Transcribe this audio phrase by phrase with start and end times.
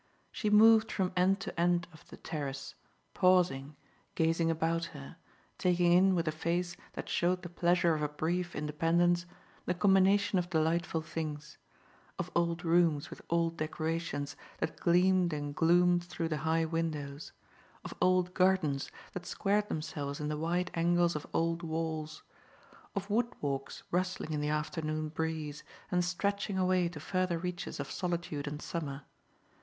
[0.31, 2.73] She moved from end to end of the terrace,
[3.13, 3.75] pausing,
[4.15, 5.17] gazing about her,
[5.59, 9.27] taking in with a face that showed the pleasure of a brief independence
[9.67, 11.59] the combination of delightful things
[12.17, 17.31] of old rooms with old decorations that gleamed and gloomed through the high windows,
[17.85, 22.23] of old gardens that squared themselves in the wide angles of old walls,
[22.95, 27.91] of wood walks rustling in the afternoon breeze and stretching away to further reaches of
[27.91, 29.03] solitude and summer.